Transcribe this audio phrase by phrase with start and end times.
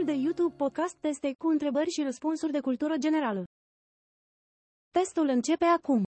[0.00, 3.44] Canalul de YouTube Podcast Teste cu întrebări și răspunsuri de cultură generală.
[4.90, 6.02] Testul începe acum.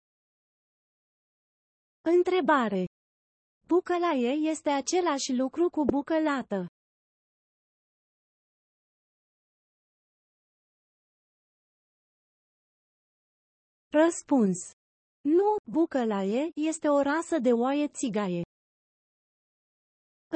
[2.00, 2.84] Întrebare.
[3.66, 6.66] Bucălaie este același lucru cu bucălată.
[13.88, 14.58] Răspuns.
[15.20, 18.42] Nu, bucălaie este o rasă de oaie țigaie.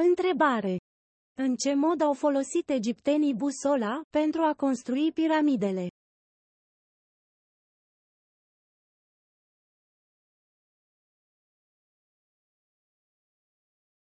[0.07, 0.84] Întrebare.
[1.37, 5.87] În ce mod au folosit egiptenii busola pentru a construi piramidele?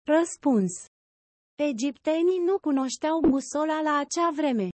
[0.04, 0.72] Răspuns.
[1.56, 4.70] Egiptenii nu cunoșteau busola la acea vreme.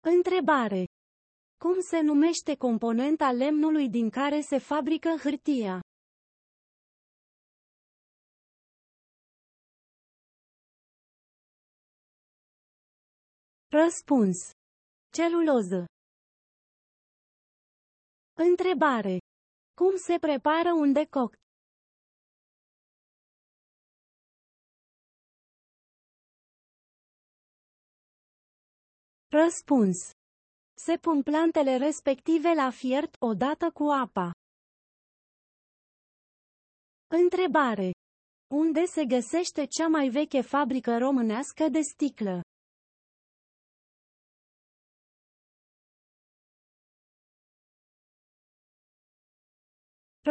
[0.00, 0.84] Întrebare.
[1.64, 5.80] Cum se numește componenta lemnului din care se fabrică hârtia?
[13.84, 14.38] Răspuns.
[15.12, 15.84] Celuloză.
[18.48, 19.18] Întrebare.
[19.74, 21.38] Cum se prepară un decoct?
[29.28, 29.96] Răspuns.
[30.86, 34.30] Se pun plantele respective la fiert odată cu apa.
[37.06, 37.90] Întrebare.
[38.54, 42.40] Unde se găsește cea mai veche fabrică românească de sticlă?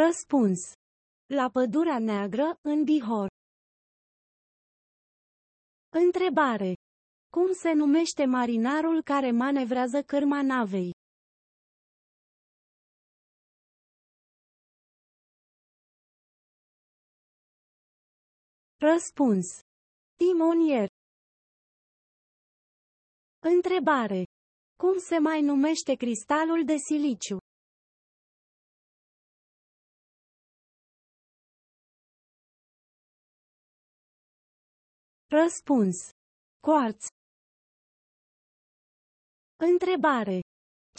[0.03, 0.59] Răspuns.
[1.25, 3.27] La Pădurea Neagră, în Bihor.
[5.89, 6.73] Întrebare.
[7.29, 10.91] Cum se numește marinarul care manevrează cârma navei?
[18.77, 19.45] Răspuns.
[20.15, 20.87] Timonier.
[23.39, 24.23] Întrebare.
[24.75, 27.44] Cum se mai numește cristalul de siliciu?
[35.43, 36.09] Răspuns.
[36.59, 37.05] Quartz.
[39.55, 40.39] Întrebare.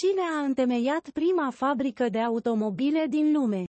[0.01, 3.65] Cine a întemeiat prima fabrică de automobile din lume?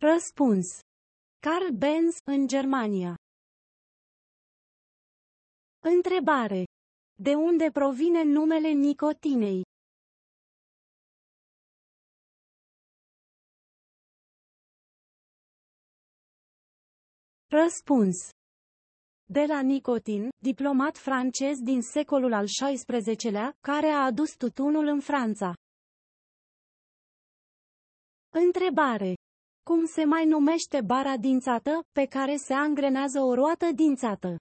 [0.00, 0.66] Răspuns.
[1.38, 3.14] Carl Benz, în Germania.
[5.80, 6.64] Întrebare.
[7.22, 9.62] De unde provine numele nicotinei?
[17.60, 18.16] Răspuns.
[19.24, 25.54] De la Nicotin, diplomat francez din secolul al XVI-lea, care a adus tutunul în Franța.
[28.30, 29.14] Întrebare.
[29.62, 34.36] Cum se mai numește bara dințată, pe care se angrenează o roată dințată?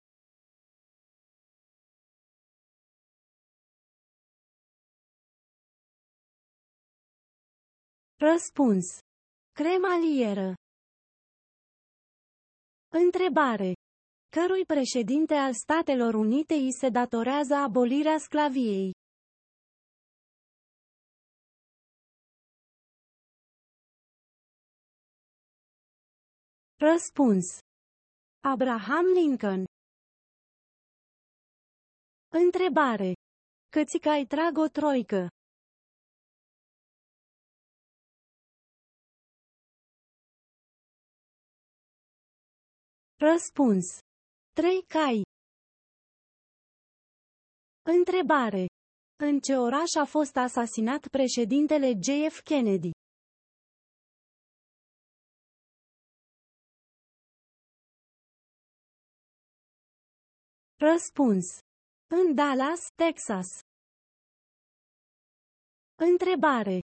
[8.18, 8.86] Răspuns.
[9.52, 10.54] Cremalieră.
[12.94, 13.74] Întrebare.
[14.29, 18.91] Cărui președinte al Statelor Unite îi se datorează abolirea sclaviei?
[26.79, 27.46] Răspuns.
[28.40, 29.66] Abraham Lincoln.
[32.29, 33.13] Întrebare.
[33.69, 35.28] Cățica-i trag o troică.
[43.30, 43.86] Răspuns.
[44.54, 45.22] Trei cai.
[47.82, 48.66] Întrebare.
[49.24, 52.90] În ce oraș a fost asasinat președintele JF Kennedy?
[60.80, 61.46] Răspuns.
[62.08, 63.48] În Dallas, Texas.
[65.96, 66.80] Întrebare.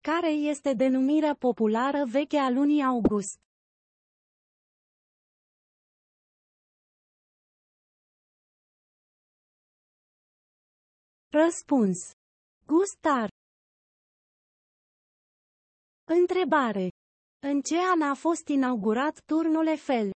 [0.00, 3.49] Care este denumirea populară veche a lunii august?
[11.32, 12.10] Răspuns.
[12.66, 13.28] Gustar.
[16.04, 16.88] Întrebare.
[17.46, 20.10] În ce an a fost inaugurat turnul Eiffel?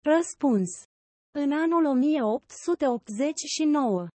[0.00, 0.82] Răspuns.
[1.30, 4.08] În anul 1889.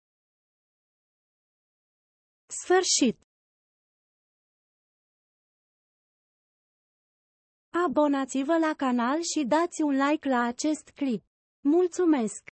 [2.46, 3.27] Sfârșit.
[7.84, 11.24] Abonați-vă la canal și dați un like la acest clip.
[11.60, 12.50] Mulțumesc!